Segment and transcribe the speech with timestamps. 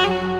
[0.00, 0.39] thank you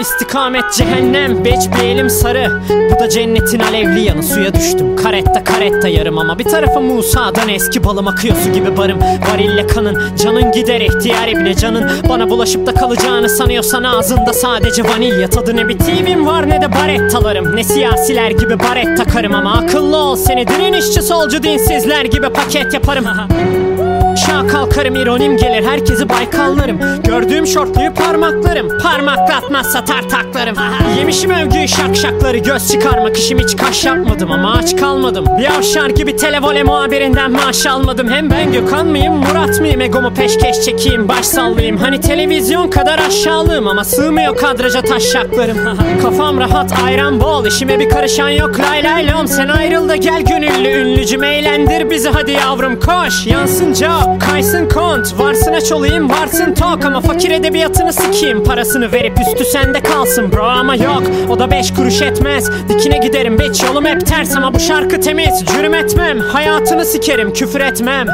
[0.00, 2.62] İstikamet cehennem Beç bir elim sarı.
[2.94, 4.22] Bu da cennetin alevli yanı.
[4.22, 8.36] Suya düştüm karetta karetta yarım Ama bir tarafı Musa'dan eski balım akıyor.
[8.44, 10.16] Su gibi barım Varille kanın.
[10.22, 11.90] Canın gider ihtiyar ibne canın.
[12.08, 15.30] Bana bulaşıp da kalacağını sanıyorsan ağzında sadece vanilya.
[15.30, 17.56] Tadı Ne bir TV'm var ne de barettalarım.
[17.56, 20.46] Ne siyasiler gibi baret takarım Ama akıllı ol seni.
[20.46, 23.04] Direnişçi solcu dinsizler gibi paket yaparım
[24.16, 26.78] Şaha kalkarım ironim gelir herkesi baykallarım.
[27.04, 30.56] Gördüğüm şortluyu parmaklarım Parmaklatmazsa tartaklarım.
[30.98, 35.24] Yemişim övgüyü şakşakları Göz çıkarmak işim hiç kaş yapmadım Ama aç kalmadım.
[35.38, 38.08] Bir avşar gibi televole muhabirinden maaş almadım.
[38.08, 39.80] Hem ben Gökhan mıyım Murat mıyım?
[39.80, 41.76] Egomu peşkeş çekeyim baş sallayayım.
[41.76, 45.58] Hani televizyon kadar aşağılığım Ama sığmıyor kadraja taşşaklarım
[46.02, 48.60] Kafam rahat ayran bol işime bir karışan yok.
[48.60, 52.08] Lay lay lom sen ayrıl da gel gönüllü ünlücüm Eğlendir bizi.
[52.08, 56.84] Hadi yavrum koş Yansın cevap kaysın kont Varsın aç olayım varsın tok.
[56.84, 60.44] Ama fakir edebiyatını sikeyim Parasını verip üstü sende kalsın bro.
[60.44, 62.50] Ama yok O da beş kuruş etmez.
[62.68, 64.36] Dikine giderim beç yolum hep ters.
[64.36, 66.18] Ama bu şarkı temiz cürüm etmem.
[66.18, 68.06] Hayatını sikerim küfür etmem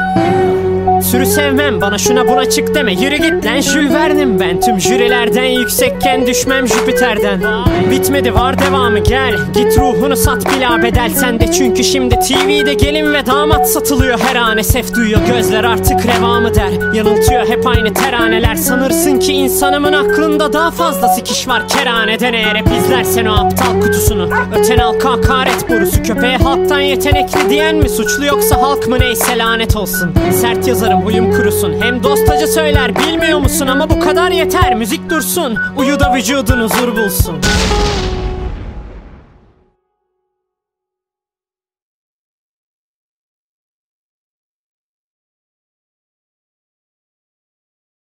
[1.10, 1.80] Sürü sevmem.
[1.80, 2.92] Bana şuna buna çık deme.
[2.92, 4.60] Yürü git lan Jules ben.
[4.60, 7.42] Tüm jürilerden yüksekken düşmem Jüpiter'den.
[7.90, 9.34] Bitmedi var devamı gel.
[9.54, 11.52] Git ruhunu sat bila bedel sende.
[11.52, 14.20] Çünkü şimdi TV'de gelin ve damat satılıyor.
[14.20, 16.94] Her an esef duyuyor gözler artık revamı der?
[16.94, 18.54] Yanıltıyor hep aynı teraneler.
[18.54, 21.68] Sanırsın ki insanımın aklında daha fazla sikiş var.
[21.68, 24.28] Kerhaneden eğer hep izlersen o aptal kutusunu.
[24.58, 26.02] Öten halka hakaret borusu.
[26.02, 29.00] Köpeğe halktan yetenekli diyen mi suçlu Yoksa halk mı?
[29.00, 30.14] Neyse lanet olsun.
[30.40, 31.74] Sert yazarım huyum kurusun.
[31.80, 33.66] Hem dostacı söyler bilmiyor musun?
[33.66, 35.58] Ama bu kadar yeter müzik dursun.
[35.76, 37.36] Uyu da vücudun huzur bulsun